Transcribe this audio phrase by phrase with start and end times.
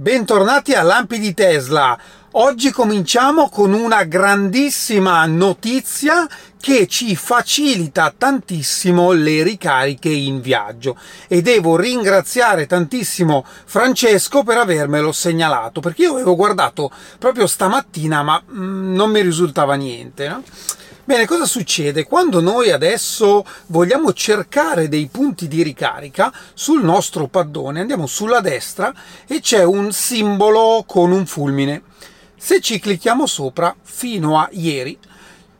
[0.00, 1.98] Bentornati a Lampi di Tesla.
[2.30, 6.24] Oggi cominciamo con una grandissima notizia
[6.60, 10.96] che ci facilita tantissimo le ricariche in viaggio
[11.26, 18.40] e devo ringraziare tantissimo Francesco per avermelo segnalato perché io avevo guardato proprio stamattina ma
[18.40, 20.28] mm, non mi risultava niente.
[20.28, 20.44] No?
[21.08, 22.04] Bene, cosa succede?
[22.04, 28.92] Quando noi adesso vogliamo cercare dei punti di ricarica sul nostro paddone, andiamo sulla destra
[29.26, 31.84] e c'è un simbolo con un fulmine.
[32.36, 34.98] Se ci clicchiamo sopra, fino a ieri,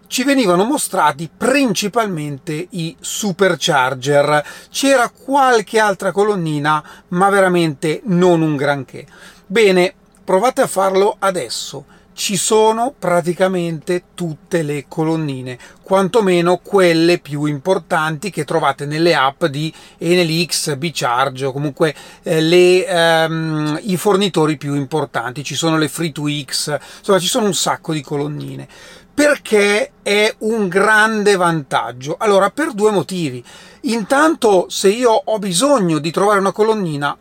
[0.07, 4.45] ci venivano mostrati principalmente i supercharger.
[4.71, 9.07] C'era qualche altra colonnina, ma veramente non un granché.
[9.47, 18.31] Bene, provate a farlo adesso ci sono praticamente tutte le colonnine, quantomeno quelle più importanti
[18.31, 24.75] che trovate nelle app di NLX, Bcharge o comunque eh, le, ehm, i fornitori più
[24.75, 25.45] importanti.
[25.45, 28.67] Ci sono le Free2X, insomma ci sono un sacco di colonnine.
[29.15, 32.17] Perché è un grande vantaggio?
[32.19, 33.45] Allora, per due motivi.
[33.83, 37.17] Intanto, se io ho bisogno di trovare una colonnina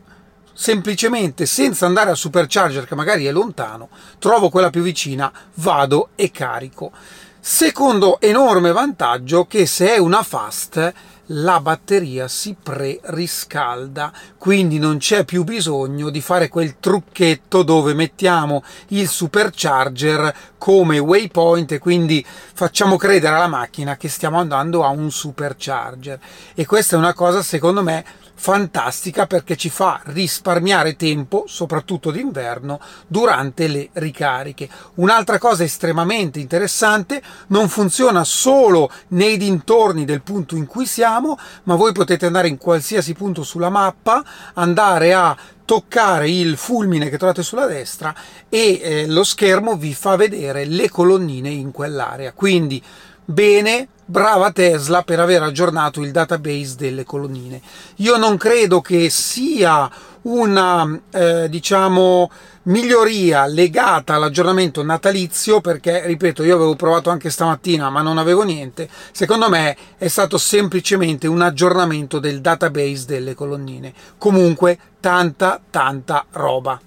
[0.60, 6.32] semplicemente senza andare al supercharger che magari è lontano, trovo quella più vicina, vado e
[6.32, 6.92] carico.
[7.40, 10.94] Secondo enorme vantaggio che se è una fast
[11.32, 18.64] la batteria si pre-riscalda, quindi non c'è più bisogno di fare quel trucchetto dove mettiamo
[18.90, 25.12] il supercharger come waypoint e quindi facciamo credere alla macchina che stiamo andando a un
[25.12, 26.20] supercharger.
[26.56, 28.06] E questa è una cosa secondo me
[28.40, 34.70] fantastica perché ci fa risparmiare tempo, soprattutto d'inverno, durante le ricariche.
[34.96, 41.76] Un'altra cosa estremamente interessante, non funziona solo nei dintorni del punto in cui siamo, ma
[41.76, 45.36] voi potete andare in qualsiasi punto sulla mappa, andare a
[45.66, 48.16] toccare il fulmine che trovate sulla destra
[48.48, 52.32] e eh, lo schermo vi fa vedere le colonnine in quell'area.
[52.32, 52.82] Quindi
[53.28, 57.62] bene, brava Tesla per aver aggiornato il database delle colonnine.
[57.98, 59.90] Io non credo che sia
[60.24, 62.32] una, eh, diciamo,
[62.64, 68.90] miglioria legata all'aggiornamento natalizio perché, ripeto, io avevo provato anche stamattina ma non avevo niente.
[69.12, 73.94] Secondo me è stato semplicemente un aggiornamento del database delle colonnine.
[74.18, 76.80] Comunque, tanta, tanta roba.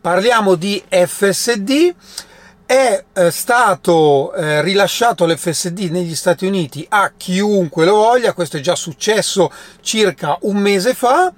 [0.00, 1.94] Parliamo di FSD
[2.66, 8.60] è eh, stato eh, rilasciato l'FSD negli Stati Uniti a chiunque lo voglia, questo è
[8.60, 11.32] già successo circa un mese fa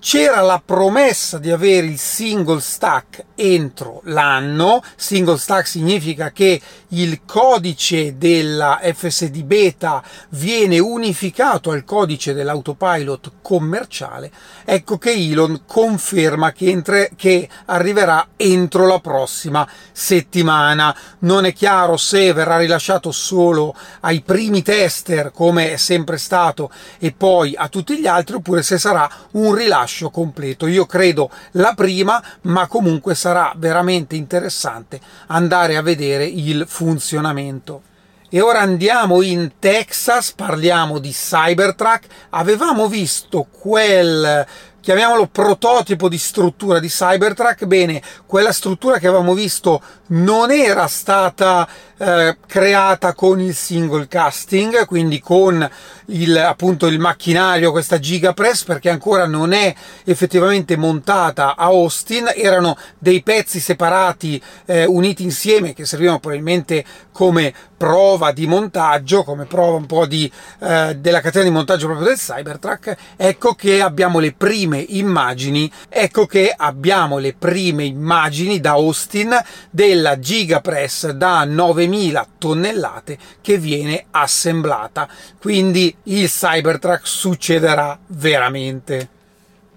[0.00, 4.82] c'era la promessa di avere il single stack entro l'anno.
[4.96, 6.60] Single stack significa che
[6.90, 14.30] il codice della FSD beta viene unificato al codice dell'autopilot commerciale.
[14.64, 20.96] Ecco che Elon conferma che, entre, che arriverà entro la prossima settimana.
[21.20, 27.12] Non è chiaro se verrà rilasciato solo ai primi tester, come è sempre stato, e
[27.12, 30.66] poi a tutti gli altri, oppure se sarà un rilascio rilascio completo.
[30.66, 37.82] Io credo la prima, ma comunque sarà veramente interessante andare a vedere il funzionamento.
[38.30, 42.06] E ora andiamo in Texas, parliamo di Cybertruck.
[42.30, 44.46] Avevamo visto quel
[44.80, 47.64] chiamiamolo prototipo di struttura di Cybertruck.
[47.66, 51.68] Bene, quella struttura che avevamo visto non era stata
[51.98, 55.68] eh, creata con il single casting, quindi con
[56.06, 59.74] il, appunto il macchinario, questa Gigapress, perché ancora non è
[60.04, 67.52] effettivamente montata a Austin, erano dei pezzi separati eh, uniti insieme che servivano probabilmente come
[67.78, 70.30] prova di montaggio, come prova un po' di,
[70.60, 76.26] eh, della catena di montaggio proprio del Cybertruck, ecco che abbiamo le prime immagini, ecco
[76.26, 79.34] che abbiamo le prime immagini da Austin
[79.70, 85.08] della Gigapress da 9 9.000 tonnellate che viene assemblata.
[85.38, 89.17] Quindi il Cybertruck succederà veramente.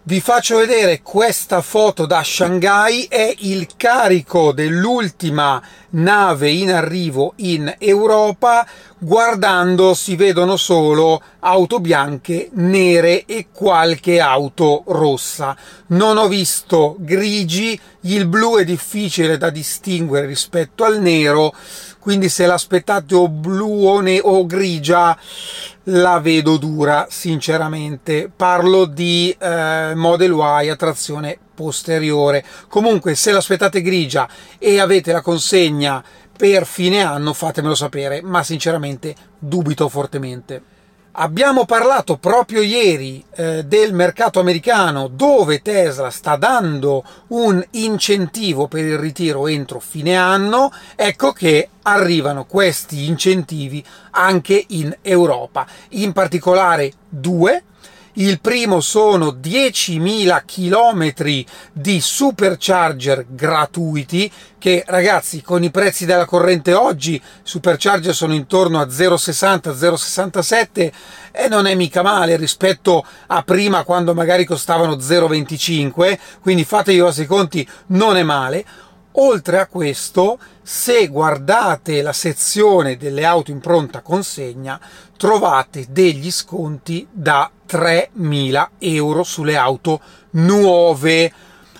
[0.04, 5.62] Vi faccio vedere questa foto da Shanghai, è il carico dell'ultima
[5.92, 8.66] nave in arrivo in Europa.
[9.04, 15.58] Guardando si vedono solo auto bianche, nere e qualche auto rossa.
[15.88, 21.52] Non ho visto grigi, il blu è difficile da distinguere rispetto al nero,
[21.98, 25.18] quindi se l'aspettate o blu o, ne- o grigia
[25.86, 33.82] la vedo dura sinceramente parlo di eh, Model Y a trazione posteriore comunque se l'aspettate
[33.82, 36.04] grigia e avete la consegna
[36.42, 40.64] per fine anno fatemelo sapere ma sinceramente dubito fortemente
[41.16, 48.86] Abbiamo parlato proprio ieri eh, del mercato americano dove Tesla sta dando un incentivo per
[48.86, 50.72] il ritiro entro fine anno.
[50.96, 57.64] Ecco che arrivano questi incentivi anche in Europa, in particolare due
[58.14, 66.74] il primo sono 10.000 km di supercharger gratuiti che ragazzi con i prezzi della corrente
[66.74, 70.92] oggi supercharger sono intorno a 0,60 0,67
[71.32, 77.00] e non è mica male rispetto a prima quando magari costavano 0,25 quindi fate i
[77.00, 78.66] vostri conti non è male.
[79.16, 84.80] Oltre a questo, se guardate la sezione delle auto in pronta consegna,
[85.18, 90.02] trovate degli sconti da 3.000 euro sulle auto
[90.32, 91.32] nuove.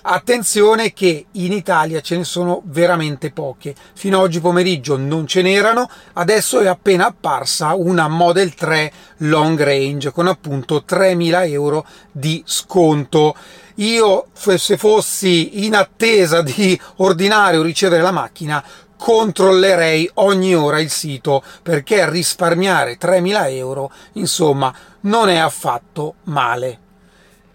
[0.04, 3.74] Attenzione che in Italia ce ne sono veramente poche.
[3.94, 9.62] Fino ad oggi pomeriggio non ce n'erano, adesso è appena apparsa una Model 3 long
[9.62, 13.36] range con appunto 3.000 euro di sconto
[13.76, 18.62] io se fossi in attesa di ordinare o ricevere la macchina
[18.96, 24.72] controllerei ogni ora il sito perché risparmiare 3.000 euro insomma
[25.02, 26.78] non è affatto male.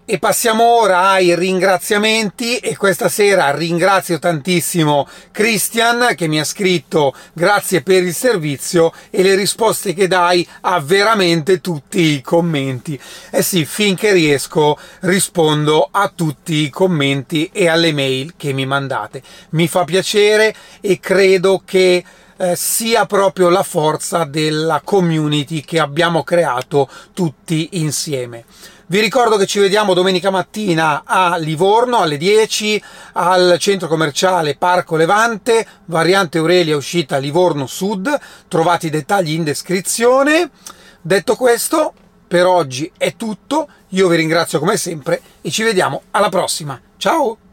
[0.09, 7.13] E passiamo ora ai ringraziamenti e questa sera ringrazio tantissimo Christian che mi ha scritto
[7.33, 12.97] grazie per il servizio e le risposte che dai a veramente tutti i commenti.
[13.31, 19.21] Eh sì, finché riesco rispondo a tutti i commenti e alle mail che mi mandate.
[19.49, 22.01] Mi fa piacere e credo che
[22.37, 28.45] eh, sia proprio la forza della community che abbiamo creato tutti insieme.
[28.89, 32.81] Vi ricordo che ci vediamo domenica mattina a Livorno alle 10
[33.13, 38.17] al centro commerciale Parco Levante, variante Aurelia uscita Livorno Sud,
[38.47, 40.51] trovate i dettagli in descrizione.
[41.01, 41.93] Detto questo,
[42.25, 46.79] per oggi è tutto, io vi ringrazio come sempre e ci vediamo alla prossima.
[46.95, 47.46] Ciao!